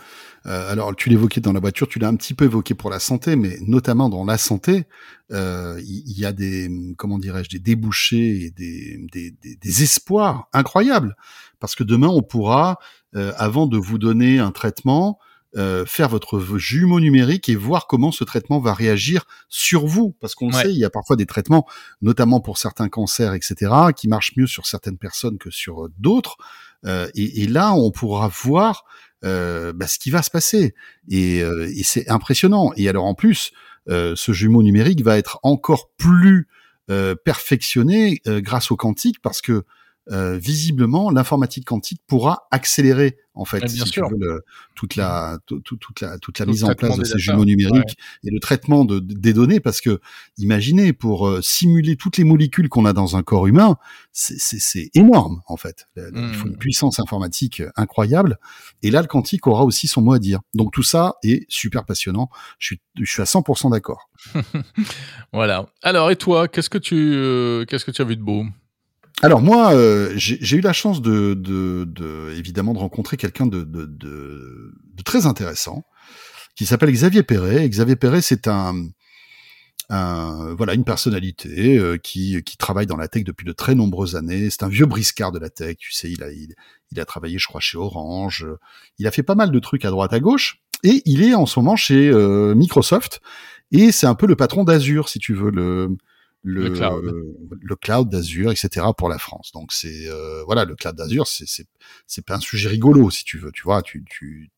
[0.48, 3.00] Euh, alors, tu l'évoquais dans la voiture, tu l'as un petit peu évoqué pour la
[3.00, 4.86] santé, mais notamment dans la santé,
[5.32, 10.48] euh, il y, a des, comment dirais-je, des débouchés et des, des, des, des, espoirs
[10.54, 11.16] incroyables.
[11.60, 12.78] Parce que demain, on pourra,
[13.16, 15.18] euh, avant de vous donner un traitement,
[15.58, 20.16] euh, faire votre jumeau numérique et voir comment ce traitement va réagir sur vous.
[20.20, 21.66] Parce qu'on sait, il y a parfois des traitements,
[22.02, 26.38] notamment pour certains cancers, etc., qui marchent mieux sur certaines personnes que sur d'autres.
[26.86, 28.86] Euh, et, et, là, on pourra voir
[29.24, 30.74] euh, bah, ce qui va se passer.
[31.10, 32.72] Et, euh, et c'est impressionnant.
[32.78, 33.52] Et alors en plus,
[33.88, 36.48] ce jumeau numérique va être encore plus
[37.24, 39.64] perfectionné grâce au quantique parce que
[40.12, 44.08] euh, visiblement, l'informatique quantique pourra accélérer en fait, bien si sûr.
[44.08, 46.98] tu veux, le- toute la tout- tout- toute la toute la Tout mise en place
[46.98, 50.00] de ces jumeaux numériques et le traitement de, des données, parce que
[50.38, 53.76] imaginez pour euh, simuler toutes les molécules qu'on a dans un corps humain,
[54.14, 55.88] c'est- énorme en fait.
[55.98, 58.38] Il faut une puissance informatique euh, incroyable.
[58.84, 60.40] Et là, le quantique aura aussi son mot à dire.
[60.54, 62.30] Donc tout ça est super passionnant.
[62.60, 64.10] Je suis je suis à 100% d'accord.
[65.34, 65.66] Voilà.
[65.84, 68.46] Alors, et toi, qu'est-ce que tu, euh, qu'est-ce que tu as vu de beau?
[69.22, 73.64] Alors moi, euh, j'ai eu la chance de, de, de- évidemment de rencontrer quelqu'un de,
[73.64, 74.74] de,
[75.06, 75.86] très intéressant
[76.56, 77.68] qui s'appelle Xavier Perret.
[77.70, 78.76] Xavier Perret, c'est un,
[79.90, 84.16] un voilà une personnalité euh, qui qui travaille dans la tech depuis de très nombreuses
[84.16, 84.50] années.
[84.50, 85.78] C'est un vieux briscard de la tech.
[85.78, 88.46] Tu sais, il a il a travaillé, je crois, chez Orange.
[89.00, 90.62] Il a fait pas mal de trucs à droite à gauche.
[90.84, 93.22] Et il est en ce moment chez euh, Microsoft.
[93.72, 95.90] Et c'est un peu le patron d'Azure, si tu veux, le,
[96.46, 97.16] le, Le cloud.
[97.60, 98.86] le cloud d'Azure, etc.
[98.96, 99.52] pour la France.
[99.52, 101.66] Donc c'est euh, voilà, le cloud d'Azure, c'est c'est
[102.06, 103.52] c'est pas un sujet rigolo, si tu veux.
[103.52, 104.52] Tu vois, tu tu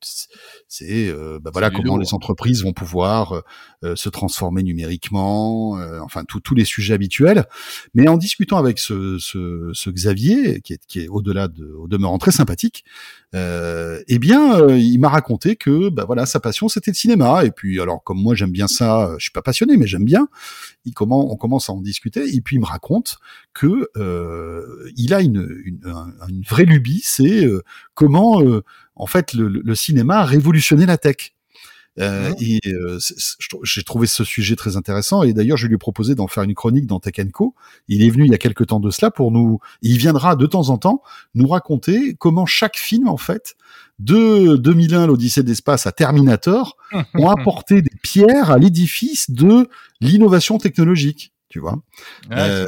[0.67, 1.99] c'est euh, bah voilà comment lourd.
[1.99, 3.41] les entreprises vont pouvoir
[3.85, 7.45] euh, se transformer numériquement, euh, enfin tous tous les sujets habituels.
[7.93, 11.87] Mais en discutant avec ce ce, ce Xavier, qui est qui est au-delà de au
[11.87, 12.83] demeurant très sympathique,
[13.33, 17.45] euh, eh bien, euh, il m'a raconté que bah voilà sa passion c'était le cinéma.
[17.45, 20.27] Et puis alors comme moi j'aime bien ça, je suis pas passionné mais j'aime bien.
[20.83, 23.17] Il comment on commence à en discuter et puis il me raconte
[23.53, 24.63] que euh,
[24.95, 27.63] il a une une, un- une vraie lubie, c'est euh,
[27.93, 28.63] comment euh,
[28.95, 31.33] en fait le, le- cinéma a révolutionné la tech.
[31.99, 32.35] Euh, Mhm.
[32.41, 32.99] Et euh,
[33.63, 36.53] j'ai trouvé ce sujet très intéressant et d'ailleurs je lui ai proposé d'en faire une
[36.53, 37.55] chronique dans Tech Co.
[37.87, 39.59] Il est venu il y a quelque temps de cela pour nous.
[39.81, 41.01] Il viendra de temps en temps
[41.33, 43.55] nous raconter comment chaque film en fait
[43.97, 46.77] de 2001 l'Odyssée de l'espace à Terminator
[47.15, 49.67] ont apporté des pierres à l'édifice de
[49.99, 51.33] l'innovation technologique.
[51.57, 51.73] Tu vois.
[52.29, 52.67] Ouais, Euh,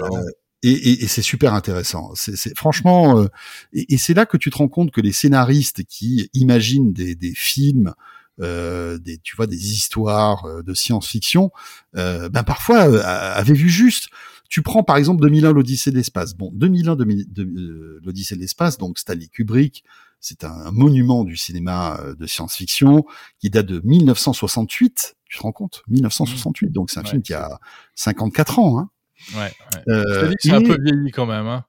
[0.63, 2.12] et, et- et c'est super intéressant.
[2.15, 3.28] C'est franchement, euh,
[3.71, 7.13] et, et c'est là que tu te rends compte que les scénaristes qui imaginent des,
[7.13, 7.93] des films,
[8.41, 11.52] euh, des, tu vois, des histoires de science-fiction,
[11.97, 14.08] euh, ben parfois avaient vu juste.
[14.49, 16.34] Tu prends par exemple 2001 l'Odyssée de l'espace.
[16.34, 19.84] Bon, 2001 2000 de- euh, l'Odyssée de l'espace, donc Stanley Kubrick,
[20.21, 23.05] c'est un, un monument du cinéma euh, de science-fiction
[23.39, 25.15] qui date de 1968.
[25.25, 25.84] Tu te rends compte?
[25.89, 27.60] 1968, donc c'est un Ouais, film qui a
[27.95, 28.79] 54 ans.
[28.79, 28.89] Hein.
[29.36, 29.93] Ouais, ouais.
[29.93, 31.47] Euh, c'est un peu vieilli quand même.
[31.47, 31.65] Hein.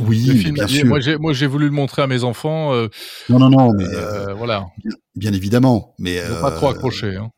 [0.00, 0.84] Oui, film, bien sûr.
[0.86, 1.00] moi,
[1.32, 2.74] j'ai, voulu le montrer à mes enfants.
[2.74, 2.88] euh,
[3.30, 4.66] Non, non, non, mais euh, voilà,
[5.14, 5.94] bien évidemment.
[5.98, 7.16] Mais ils pas trop accroché.
[7.16, 7.30] Hein.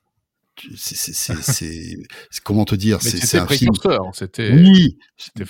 [0.76, 1.96] C'est-
[2.44, 3.70] comment te dire C'est un film.
[3.72, 4.00] précurseur.
[4.12, 5.44] C'était, Oui, c'était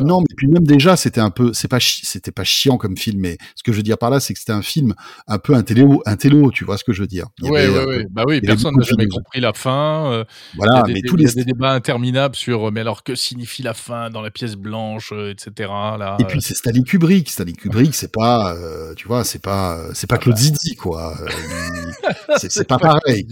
[0.00, 3.20] non, mais puis même déjà, c'était un peu, c'est pas, c'était pas chiant comme film,
[3.20, 4.94] mais ce que je veux dire par là, c'est que c'était un film
[5.26, 7.68] un peu un télo, un télo, tu vois ce que je veux dire y Ouais,
[7.68, 8.06] ouais, peu- ouais.
[8.10, 10.12] Bah oui, personne n'a jamais compris la fin.
[10.12, 10.24] euh,
[10.56, 11.30] Voilà, des, mais tous il y les.
[11.30, 14.56] a des débats interminables sur, euh, mais alors que signifie la fin dans la pièce
[14.56, 15.68] blanche, euh, etc.
[15.98, 17.28] Là, Et puis c'est Stanley Kubrick.
[17.30, 21.14] Stanley Kubrick, c'est pas, euh, tu vois, c'est pas, euh, c'est pas Claude Zidi, quoi.
[21.20, 23.26] Euh, c'est pas pareil.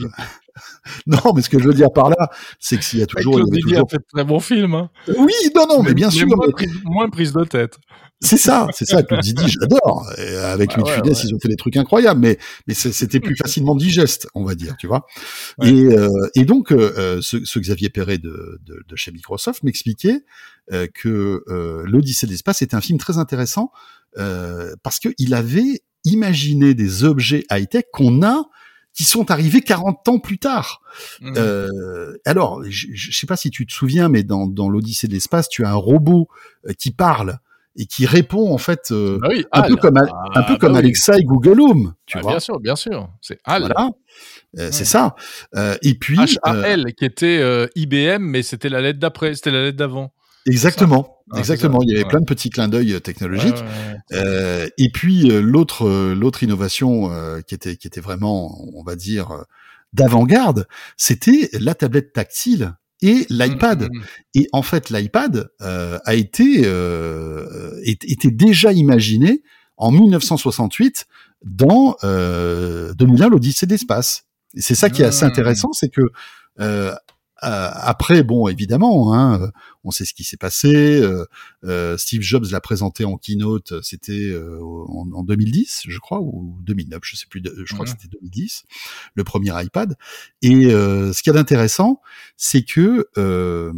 [1.07, 3.39] Non, mais ce que je veux dire par là, c'est que s'il y a toujours,
[3.41, 3.87] il y Claude toujours.
[3.87, 4.75] a fait de très bon film.
[4.75, 4.91] Hein.
[5.17, 6.27] Oui, non, non, mais bien sûr.
[6.27, 7.79] moins, mais- prise, moins prise de tête.
[8.21, 9.05] C'est ça, c'est ça.
[9.05, 10.05] Claude Zidi, j'adore.
[10.47, 11.29] Avec Bah Louis de ouais, Funès, ouais.
[11.29, 12.37] ils ont fait des trucs incroyables, mais
[12.75, 15.07] c'était plus facilement digeste, on va dire, tu vois.
[15.59, 15.69] Ouais.
[15.71, 20.25] Et euh, et donc euh, ce, ce Xavier Perret de, de, de chez Microsoft m'expliquait
[20.73, 23.71] euh, que euh, l'Odyssée de l'espace était un film très intéressant
[24.19, 28.47] euh, parce que il avait imaginé des objets high tech qu'on a
[28.99, 30.81] qui sont arrivés 40 ans plus tard.
[31.21, 31.35] Mhm.
[31.37, 35.13] Euh, alors, je, je sais pas si tu te souviens, mais dans, dans l'Odyssée de
[35.13, 36.27] l'espace, tu as un robot
[36.67, 37.39] euh, qui parle
[37.77, 39.69] et qui répond en fait euh, Bah oui, un, Al.
[39.71, 40.79] peu comme, Al- Ah, un peu bah comme oui.
[40.79, 42.33] Alexa et Google Home, tu Ah, vois.
[42.33, 43.09] Bien sûr, bien sûr.
[43.21, 43.61] C'est HAL.
[43.67, 43.91] Voilà,
[44.59, 44.85] Euh, c'est Ouais.
[44.85, 45.15] ça.
[45.55, 49.53] Euh, et puis, euh, H-A-L, qui était euh, IBM, mais c'était la lettre d'après, c'était
[49.53, 50.13] la lettre d'avant.
[50.47, 51.81] Exactement, Ah, exactement.
[51.83, 52.09] Il y avait Ouais.
[52.09, 53.57] plein de petits clins d'œil euh, technologiques.
[53.57, 54.17] ouais, ouais.
[54.19, 58.83] Euh, et puis euh, l'autre euh, l'autre innovation euh, qui était qui était vraiment, on
[58.83, 59.45] va dire,
[59.93, 63.83] d'avant-garde, c'était la tablette tactile et l'iPad.
[63.83, 64.05] Mhm, mhm.
[64.35, 69.43] Et en fait, l'iPad euh, a été euh, était déjà imaginé
[69.77, 71.07] en 1968
[71.45, 74.25] dans euh, 2001 l'Odyssée de l'espace.
[74.55, 76.01] Et c'est ça qui est assez intéressant, c'est que
[77.41, 79.51] après, bon, évidemment, hein, euh,
[79.85, 81.01] on sait ce qui s'est passé.
[81.01, 81.25] euh,
[81.65, 86.59] euh, Steve Jobs l'a présenté en keynote, c'était euh, en, en 2010, je crois, ou
[86.63, 87.43] 2009, je sais plus.
[87.45, 88.65] Je crois que c'était 2010,
[89.15, 89.95] le premier iPad.
[90.43, 92.01] Et euh, ce qu'il y a d'intéressant,
[92.37, 93.73] c'est que euh,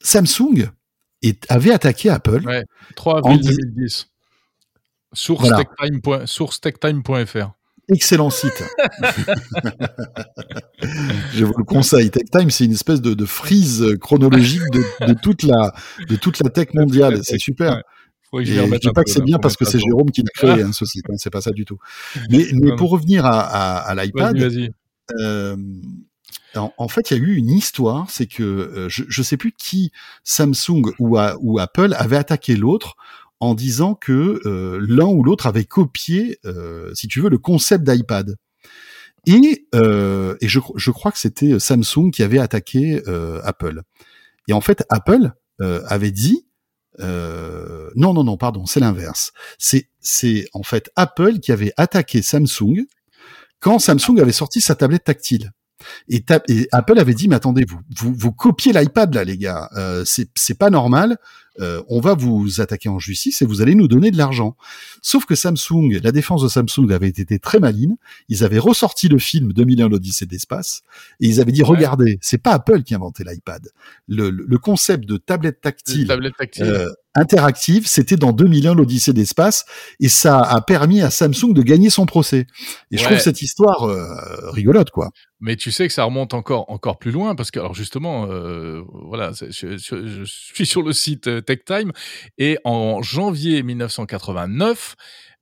[0.00, 0.68] Samsung
[1.22, 2.42] est- avait attaqué Apple.
[2.44, 2.64] Ouais.
[2.96, 4.08] 3 En avril dis- 2010.
[5.14, 5.64] Source Voilà.
[5.64, 7.52] techtime point- source techtime.fr.
[7.88, 8.62] Excellent site.
[11.34, 12.10] Je vous le conseille.
[12.10, 15.72] TechTime, c'est une espèce de, de frise chronologique de, de toute la
[16.08, 17.20] de toute la tech mondiale.
[17.22, 17.82] C'est super.
[18.32, 18.44] Ouais.
[18.44, 19.78] Je, remette dis pas que c'est bien parce que c'est.
[19.78, 21.04] Jérôme qui l'a créé, hein, ce site.
[21.10, 21.78] hein, c'est pas ça du tout.
[22.30, 24.72] Mais, pour revenir à, à, à Vas-y, l'iPad,
[25.20, 25.56] euh,
[26.54, 29.36] en, en fait, il y a eu une histoire, c'est que euh, je, je sais
[29.36, 29.90] plus qui,
[30.24, 32.96] Samsung ou Apple, avait attaqué l'autre
[33.42, 37.82] en disant que euh, l'un ou l'autre avait copié, euh, si tu veux, le concept
[37.82, 38.36] d'iPad.
[39.26, 43.02] Et, euh, et je, je crois que c'était Samsung qui avait attaqué
[43.42, 43.82] Apple.
[44.46, 46.46] Et en fait, Apple avait dit
[47.00, 49.32] non, non, non, pardon, c'est l'inverse.
[49.58, 52.86] C'est, c'est en fait Apple qui avait attaqué Samsung
[53.58, 55.50] quand Samsung avait sorti sa tablette tactile.
[56.08, 56.24] Et,
[56.72, 59.68] Apple avait dit, mais attendez, vous, vous, vous copiez l'iPad là, les gars.
[59.76, 61.16] Euh, c'est, pas normal.
[61.60, 64.56] Euh, on va vous attaquer en justice et vous allez nous donner de l'argent.
[65.02, 67.96] Sauf que Samsung, la défense de Samsung avait été très maline.
[68.30, 70.80] Ils avaient ressorti le film 2001 l'Odyssée de l'espace
[71.20, 71.68] et ils avaient dit, Ouais.
[71.68, 73.68] regardez, c'est pas Apple qui a inventé l'iPad.
[74.08, 76.64] Le, le, le concept de tablette tactile Tablette tactile.
[76.64, 79.66] euh, interactive, c'était dans 2001 l'Odyssée d'espace
[80.00, 82.46] et ça a permis à Samsung de gagner son procès.
[82.90, 85.10] Et je trouve cette histoire euh, rigolote, quoi.
[85.42, 88.82] Mais tu sais que ça remonte encore encore plus loin parce que alors justement euh,
[88.92, 91.90] voilà je, suis sur le site euh, TechTime
[92.38, 94.94] et en janvier 1989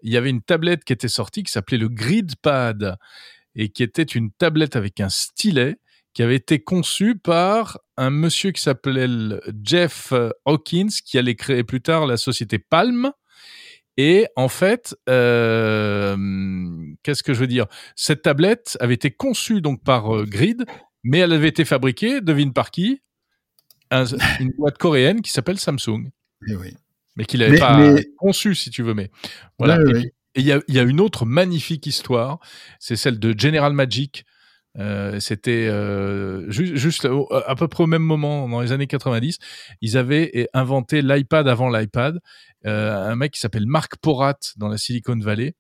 [0.03, 2.97] il y avait une tablette qui était sortie qui s'appelait le GridPad
[3.55, 5.77] et qui était une tablette avec un stylet
[6.15, 9.07] qui avait été conçue par un monsieur qui s'appelait
[9.63, 10.15] Jeff
[10.47, 13.13] Hawkins qui allait créer plus tard la société Palm
[14.03, 16.17] et en fait euh,
[17.03, 17.67] qu'est-ce que je veux dire?
[17.97, 20.65] Cette tablette avait été conçue donc par euh, Grid,
[21.05, 23.03] mais elle avait été fabriquée, devine par qui?
[23.91, 24.05] Un-
[24.39, 26.11] Une boîte coréenne qui s'appelle Samsung,
[26.49, 26.75] Eh oui.
[27.17, 28.95] mais qui l'avait pas mais- conçue, si tu veux.
[28.95, 29.11] Mais
[29.59, 29.79] voilà.
[30.37, 32.39] Et il y a, il y a une autre magnifique histoire,
[32.79, 34.25] c'est celle de General Magic.
[34.79, 37.09] Euh, C'était euh, ju- juste
[37.47, 39.39] à peu près au même moment, dans les années 90,
[39.81, 42.21] ils avaient inventé l'iPad avant l'iPad.
[42.67, 45.55] Euh, un mec qui s'appelle Marc Porat dans la Silicon Valley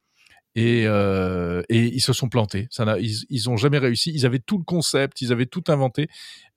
[0.54, 2.66] et, euh, et ils se sont plantés.
[2.70, 4.10] Ça ils, ils ont jamais réussi.
[4.14, 6.08] Ils avaient tout le concept, ils avaient tout inventé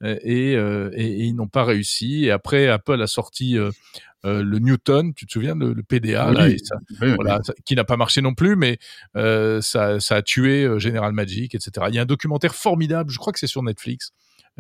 [0.04, 2.26] euh, et, euh, et, et ils n'ont pas réussi.
[2.26, 3.56] Et après, Apple a sorti
[4.26, 7.16] le Newton, tu te souviens, le, le PDA, là, Oui, et ça, oui, oui.
[7.16, 8.80] voilà, ça- qui n'a pas marché non plus, mais
[9.14, 11.88] ça, ça a tué General Magic, etc.
[11.90, 14.12] Il y a un documentaire formidable, je crois que c'est sur Netflix,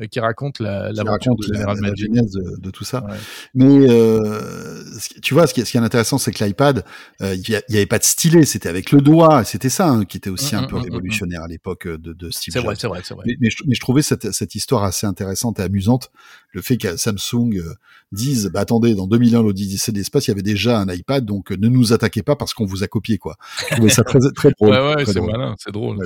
[0.09, 2.05] qui raconte la- qui raconte de la, General la Magic.
[2.07, 3.03] genèse de, de tout ça.
[3.05, 3.13] Ouais.
[3.53, 4.83] Mais euh,
[5.21, 6.83] tu vois, ce qui est, ce qui est intéressant, c'est que l'iPad,
[7.21, 9.43] euh, il y, a- il y avait pas de stylet, c'était avec le doigt.
[9.43, 11.97] C'était ça hein, qui était aussi Mm, un mm, peu mm, révolutionnaire à l'époque euh,
[11.97, 12.65] de, de Steve C'est Jobs.
[12.65, 13.23] vrai, c'est vrai, c'est vrai.
[13.27, 16.11] Mais, mais je, mais je trouvais cette, cette histoire assez intéressante et amusante.
[16.51, 17.73] Le fait que Samsung euh,
[18.11, 21.51] dise, bah attendez, dans 2001, l'Odyssée de l'espace, il y avait déjà un iPad, donc
[21.51, 23.37] euh, ne nous attaquez pas parce qu'on vous a copié, quoi.
[23.69, 24.69] Je trouvais ça très, très drôle.
[24.71, 25.97] Ouais, ouais, c'est malin, c'est drôle.
[25.97, 26.05] Ouais,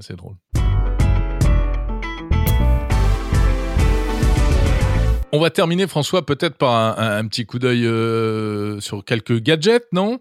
[0.00, 0.34] c'est drôle.
[5.32, 9.40] On va terminer, François, peut-être par un, un- un petit coup d'œil euh, sur quelques
[9.42, 10.18] gadgets, non?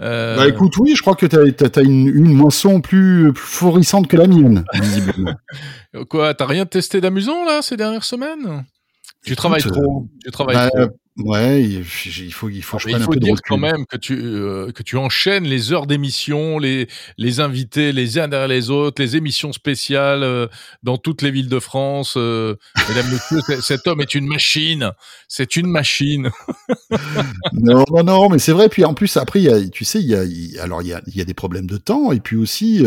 [0.00, 4.06] Euh, Bah écoute, oui, je crois que t'as as, une, une moisson plus, plus florissante
[4.08, 5.34] que la mienne, visiblement.
[6.08, 8.64] Quoi, t'as rien testé d'amusant là ces dernières semaines?
[9.24, 10.08] Tu travailles trop.
[10.24, 11.30] Tu travailles Bah, trop.
[11.30, 13.42] ouais, il faut, il faut que je prenne il un faut de dire recul.
[13.48, 16.86] quand même que tu euh, que tu enchaînes les heures d'émission, les
[17.18, 20.46] les invités les uns derrière les autres, les émissions spéciales euh,
[20.82, 22.14] dans toutes les villes de France.
[22.16, 22.54] euh,
[22.88, 24.92] mesdames, messieurs, c- cet homme est une machine.
[25.28, 26.30] C'est une machine.
[27.52, 28.68] Non, non, non, mais c'est vrai.
[28.68, 30.88] Puis en plus, après, il y a, tu sais, il y a, il- alors il
[30.88, 32.84] y a, il y a des problèmes de temps, et puis aussi,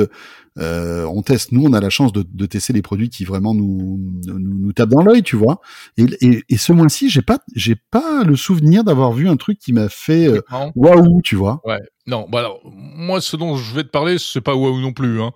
[0.58, 1.52] euh, on teste.
[1.52, 4.74] Nous, on a la chance de, de tester les produits qui vraiment nous, nous, nous
[4.74, 5.62] tapent dans l'œil, tu vois.
[5.98, 9.60] Et, et, et ce mois-ci, j'ai pas, j'ai pas le souvenir d'avoir vu un truc
[9.60, 10.42] qui m'a fait euh,
[10.76, 11.62] waouh, tu vois.
[11.66, 11.80] Ouais.
[12.08, 15.22] Non, bah alors, moi, ce dont je vais te parler, c'est pas waouh non plus.
[15.22, 15.32] Hein.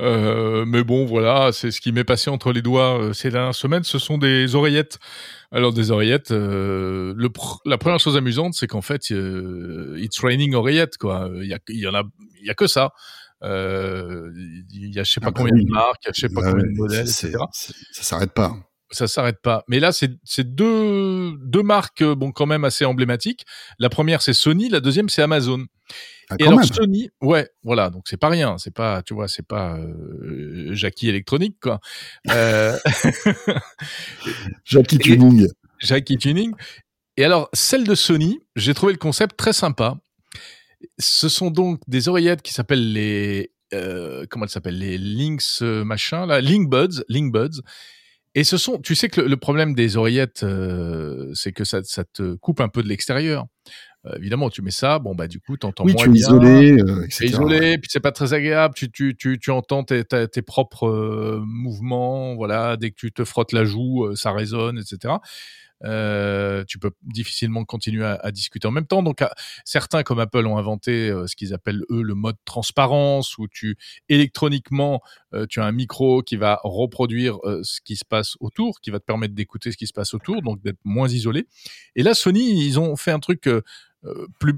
[0.00, 3.54] Euh, mais bon, voilà, c'est ce qui m'est passé entre les doigts euh, ces dernières
[3.54, 3.82] semaines.
[3.82, 4.98] Ce sont des oreillettes.
[5.50, 6.30] Alors, des oreillettes.
[6.30, 11.30] euh, le pr- la première chose amusante, c'est qu'en fait, euh, it's raining oreillettes, quoi.
[11.34, 12.02] Il y, a, il y en a,
[12.40, 12.92] il y a que ça.
[13.42, 14.30] Euh,
[14.70, 17.08] il y a je sais pas combien de marques, je sais pas combien de modèles,
[17.08, 17.34] etc.
[17.52, 18.54] Ça s'arrête pas.
[18.90, 19.64] ça s'arrête pas.
[19.68, 23.44] Mais là, c'est deux deux marques bon quand même assez emblématiques.
[23.78, 25.66] La première c'est Sony, la deuxième c'est Amazon.
[26.30, 26.68] Ah, Et alors même.
[26.68, 31.08] Sony, ouais, voilà, donc c'est pas rien, c'est pas, tu vois, c'est pas euh, Jackie
[31.08, 31.80] électronique quoi.
[32.30, 32.78] Euh,
[34.64, 35.48] Jackie Tuning.
[35.80, 36.52] Jackie Tuning.
[37.16, 39.98] Et alors celle de Sony, j'ai trouvé le concept très sympa.
[40.98, 44.78] Ce sont donc des oreillettes qui s'appellent les euh, comment elles s'appellent?
[44.78, 47.62] Les Lynx euh, machin là, Link Buds, Link Buds.
[48.34, 51.82] Et ce sont, tu sais que le, le problème des oreillettes, euh, c'est que ça,
[51.84, 53.44] ça te coupe un peu de l'extérieur.
[54.06, 56.68] Euh, évidemment, tu mets ça, bon bah du coup, t'entends Oui, moins tu es isolé,
[56.72, 57.06] etc.
[57.10, 58.74] C'est isolé, puis c'est pas très agréable.
[58.74, 62.76] Tu, tu, tu, tu entends tes, tes, tes propres mouvements, voilà.
[62.76, 65.14] Dès que tu te frottes la joue, ça résonne, etc.
[65.84, 69.02] Euh, tu peux difficilement continuer à, à, discuter en même temps.
[69.02, 69.24] Donc,
[69.64, 73.76] certains comme Apple ont inventé euh, ce qu'ils appellent eux le mode transparence, où tu
[74.08, 75.00] électroniquement
[75.34, 79.00] euh, tu as un micro qui va reproduire ce qui se passe autour, qui va
[79.00, 81.46] te permettre d'écouter ce qui se passe autour, donc d'être moins isolé.
[81.96, 83.48] Et là, Sony, ils ont fait un truc
[84.38, 84.54] plus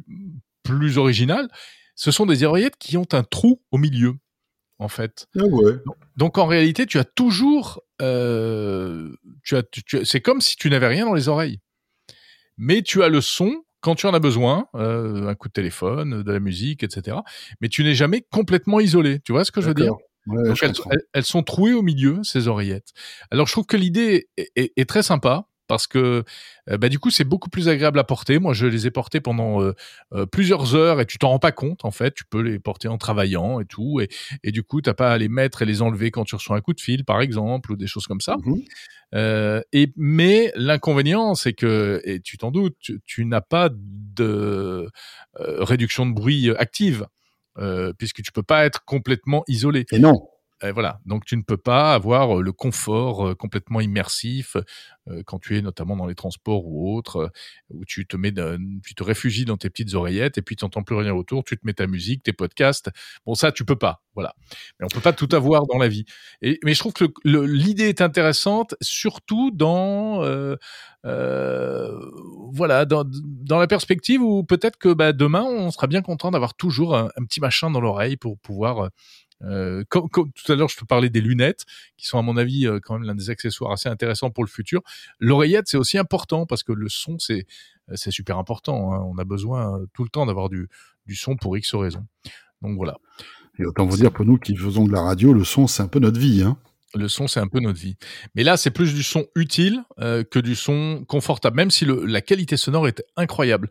[0.63, 1.49] plus original.
[1.95, 4.17] Ce sont des oreillettes qui ont un trou au milieu
[4.79, 5.27] en fait.
[5.39, 5.75] Ah ouais.
[6.17, 9.11] Donc en réalité, tu as toujours, euh,
[9.43, 9.63] tu as,
[10.05, 11.61] c'est comme si tu n'avais rien dans les oreilles,
[12.57, 16.23] mais tu as le son quand tu en as besoin, euh, un coup de téléphone,
[16.23, 17.19] de la musique, etc.
[17.61, 19.21] Mais tu n'es jamais complètement isolé.
[19.21, 19.93] Tu vois ce que je veux dire?
[20.27, 20.55] Ouais,
[21.13, 22.93] elles, sont trouées au milieu ces oreillettes.
[23.31, 26.25] Alors je trouve que l'idée est très sympa parce que
[26.71, 28.39] euh, bah, du coup c'est beaucoup plus agréable à porter.
[28.39, 29.75] Moi je les ai portés pendant euh,
[30.13, 32.15] euh, plusieurs heures et tu t'en rends pas compte en fait.
[32.15, 34.09] Tu peux les porter en travaillant et tout et,
[34.43, 36.61] et du coup t'as pas à les mettre et les enlever quand tu reçois un
[36.61, 38.37] coup de fil par exemple ou des choses comme ça.
[38.45, 38.55] Mmh
[39.73, 42.75] et mais l'inconvénient c'est que et tu t'en doutes
[43.07, 44.89] tu, n'as pas de
[45.39, 47.07] réduction de bruit active.
[47.97, 49.87] puisque tu peux pas être complètement isolé.
[49.93, 50.27] Et non,
[50.73, 54.57] voilà, donc tu ne peux pas avoir le confort complètement immersif
[55.27, 57.31] quand tu es notamment dans les transports ou autres,
[57.71, 58.33] où tu te mets,
[58.85, 61.57] tu te réfugies dans tes petites oreillettes et puis tu n'entends plus rien autour, tu
[61.57, 62.91] te mets ta musique, tes podcasts.
[63.27, 64.35] Bon, ça, tu peux pas, voilà.
[64.79, 66.05] Mais on peut pas tout avoir dans la vie.
[66.41, 70.23] Et, mais je trouve que l'idée est intéressante, surtout dans,
[71.07, 72.01] euh,
[72.53, 73.05] voilà, dans,
[73.59, 77.41] la perspective où peut-être que bah, demain, on sera bien content d'avoir toujours un, petit
[77.41, 78.91] machin dans l'oreille pour pouvoir
[79.45, 81.65] euh, comme, tout à l'heure, je te parlais des lunettes,
[81.97, 84.49] qui sont à mon avis euh, quand même l'un des accessoires assez intéressants pour le
[84.49, 84.83] futur.
[85.19, 87.47] L'oreillette, c'est aussi important parce que le son, c'est
[87.91, 88.95] euh, c'est super important.
[88.95, 89.05] Hein.
[89.07, 90.69] On a besoin tout le temps d'avoir du,
[91.07, 92.07] du son pour X raisons.
[92.63, 92.97] Donc voilà.
[93.59, 95.89] Et autant vous dire, pour nous qui faisons de la radio, le son, c'est un
[95.89, 96.43] peu notre vie.
[96.43, 96.57] Hein
[96.97, 97.97] le son, c'est un peu notre vie.
[98.37, 102.21] Mais là, c'est plus du son utile que du son confortable, même si le, la
[102.21, 103.69] qualité sonore est incroyable.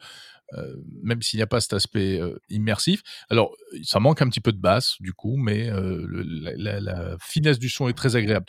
[0.57, 3.01] Euh, même s'il n'y a pas cet aspect euh, immersif.
[3.29, 6.05] Alors, ça manque un petit peu de basse, du coup, mais euh,
[6.57, 8.45] la, finesse du son est très agréable.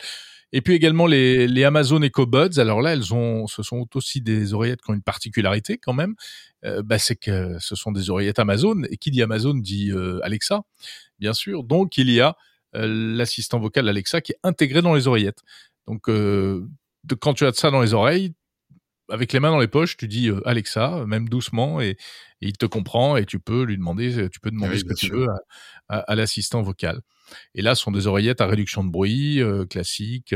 [0.51, 2.59] Et puis également les, Amazon EcoBuds.
[2.59, 6.15] Alors là, elles ont, ce sont aussi des oreillettes qui ont une particularité quand même.
[6.83, 8.83] bah, c'est que ce sont des oreillettes Amazon.
[8.89, 9.91] Et qui dit Amazon dit
[10.23, 10.61] Alexa,
[11.19, 11.63] bien sûr.
[11.63, 12.37] Donc il y a
[12.73, 15.41] l'assistant vocal Alexa qui est intégré dans les oreillettes.
[15.87, 16.09] Donc
[17.19, 18.33] quand tu as ça dans les oreilles,
[19.09, 21.97] avec les mains dans les poches, tu dis euh, Alexa, même doucement, et,
[22.41, 25.09] il te comprend et tu peux lui demander, euh, tu peux demander ce que tu
[25.09, 25.27] veux
[25.87, 27.01] à, l'assistant vocal.
[27.55, 30.35] Et là, ce sont des oreillettes à réduction de bruit euh, classiques,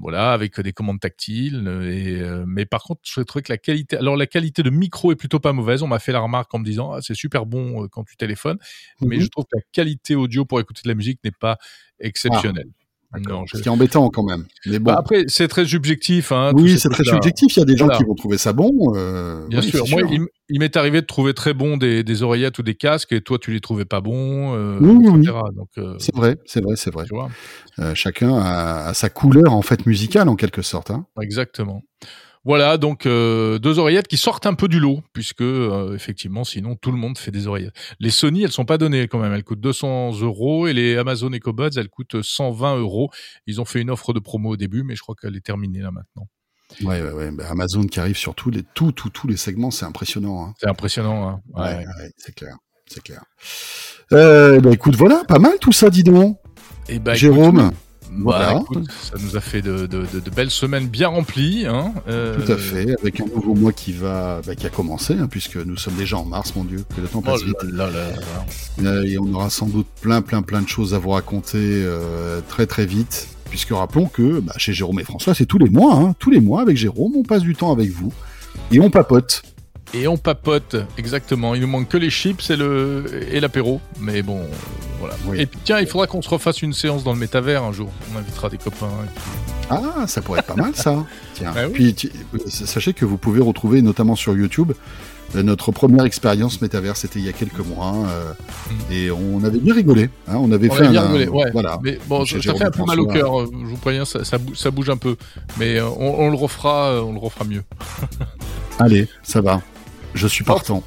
[0.00, 1.68] voilà, avec des commandes tactiles.
[1.84, 5.16] Et, mais par contre, je trouve que la qualité, alors la qualité de micro est
[5.16, 5.82] plutôt pas mauvaise.
[5.82, 8.58] On m'a fait la remarque en me disant, ah, c'est super bon quand tu téléphones,
[9.02, 9.22] mais mhm.
[9.22, 11.58] je trouve que la qualité audio pour écouter de la musique n'est pas
[12.00, 12.70] exceptionnelle.
[13.26, 14.44] Non, Ce qui est embêtant quand même.
[14.66, 14.90] Mais bon.
[14.90, 16.30] Bah, après, c'est très subjectif.
[16.30, 17.56] Hein, oui, c'est très subjectif.
[17.56, 18.70] Il y a des gens qui vont trouver ça bon.
[18.94, 19.86] Euh, Bien sûr.
[19.88, 20.02] Moi,
[20.50, 23.38] il, m'est arrivé de trouver très bon des, des, oreillettes ou des casques, et toi,
[23.38, 25.38] tu les trouvais pas bons, euh, oui, etc.
[25.54, 27.06] Donc, euh, c'est vrai, c'est vrai, c'est vrai.
[27.94, 30.90] Chacun a, a, sa couleur en fait musicale en quelque sorte.
[30.90, 31.06] Hein.
[31.22, 31.82] Exactement.
[32.44, 36.76] Voilà, donc euh, deux oreillettes qui sortent un peu du lot, puisque euh, effectivement, sinon
[36.76, 37.74] tout le monde fait des oreillettes.
[38.00, 41.30] Les Sony, elles sont pas données quand même, elles coûtent 200 euros, et les Amazon
[41.30, 43.10] EcoBuds, elles coûtent 120 euros.
[43.46, 45.80] Ils ont fait une offre de promo au début, mais je crois qu'elle est terminée
[45.80, 46.28] là maintenant.
[46.82, 47.30] Ouais, ouais, ouais.
[47.30, 50.44] Bah, Amazon qui arrive sur tous les, tout, tout, tous les segments, c'est impressionnant.
[50.44, 50.54] Hein.
[50.58, 51.40] C'est impressionnant, hein.
[51.54, 53.24] ouais, ouais, c'est clair, c'est clair.
[54.12, 56.38] Euh, bah écoute, voilà, pas mal tout ça, dis donc.
[56.88, 57.72] Et eh bah, Jérôme?
[58.16, 58.62] Voilà.
[59.02, 61.66] ça nous a fait de, de, de, belles semaines bien remplies.
[61.66, 62.36] Hein euh...
[62.36, 65.56] Tout à fait, avec un nouveau mois qui va, bah, qui a commencé, hein, puisque
[65.56, 67.62] nous sommes déjà en mars, mon Dieu, que le temps passe oh vite.
[67.72, 68.06] Là, là,
[68.82, 72.40] là, Et on aura sans doute plein, plein, plein de choses à vous raconter euh,
[72.48, 73.28] très, très vite.
[73.50, 76.40] Puisque rappelons que bah, chez Jérôme et François, c'est tous les mois, hein, tous les
[76.40, 78.12] mois avec Jérôme, on passe du temps avec vous
[78.70, 79.42] et on papote.
[79.94, 81.54] Et on papote, exactement.
[81.54, 83.80] Il nous manque que les chips et le et l'apéro.
[84.00, 84.42] Mais bon,
[85.00, 85.14] voilà.
[85.34, 87.90] Et puis, tiens, il faudra qu'on se refasse une séance dans le métavers un jour.
[88.12, 88.90] On invitera des copains.
[89.70, 91.04] Ah, ça pourrait être pas mal ça.
[91.34, 91.52] Tiens.
[91.54, 91.94] Bah puis
[92.48, 94.72] sachez que vous pouvez retrouver notamment sur YouTube
[95.36, 98.92] euh, notre première expérience métavers, c'était il y a quelques mois, euh, mm.
[98.92, 100.08] et on avait bien rigolé.
[100.26, 101.50] Hein, on avait fait bien rigolé, ouais.
[101.52, 101.78] Voilà.
[101.82, 103.40] Mais bon, ça fait un peu mal au cœur.
[103.40, 105.16] Euh, je vous préviens, ça, ça, bouge un peu,
[105.58, 107.62] mais on, on, le refera, on le refera mieux.
[108.78, 109.60] Allez, ça va.
[110.14, 110.82] Je suis partant.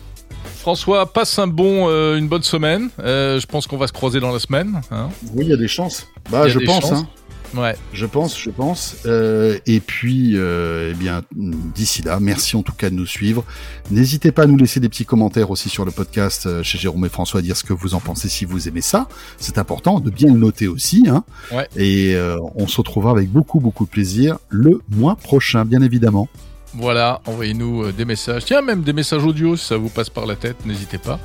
[0.61, 2.89] François, passe un bon, euh, une bonne semaine.
[2.99, 4.81] Euh, je pense qu'on va se croiser dans la semaine.
[4.91, 5.09] Hein.
[5.33, 6.07] Oui, il y a des chances.
[6.29, 6.91] Bah, je pense.
[6.91, 7.07] Hein.
[7.55, 7.75] Ouais.
[7.93, 8.97] Je pense, je pense.
[9.07, 13.43] Euh, et puis, eh bien, d'ici là, merci en tout cas de nous suivre.
[13.89, 17.09] N'hésitez pas à nous laisser des petits commentaires aussi sur le podcast chez Jérôme et
[17.09, 19.07] François, à dire ce que vous en pensez si vous aimez ça.
[19.37, 21.05] C'est important de bien le noter aussi.
[21.09, 21.23] Hein.
[21.51, 21.67] Ouais.
[21.75, 22.15] Et
[22.55, 26.29] on se retrouvera avec beaucoup, beaucoup de plaisir le mois prochain, bien évidemment.
[26.73, 28.45] Voilà, envoyez-nous euh, des messages.
[28.45, 31.19] Tiens, même des messages audio si ça vous passe par la tête, n'hésitez pas.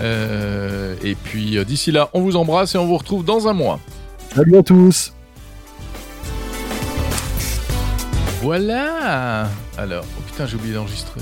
[0.00, 3.54] Euh, et puis euh, d'ici là, on vous embrasse et on vous retrouve dans un
[3.54, 3.80] mois.
[4.34, 5.12] Salut à tous
[8.42, 9.48] Voilà
[9.78, 11.20] Alors, oh putain, j'ai oublié d'enregistrer.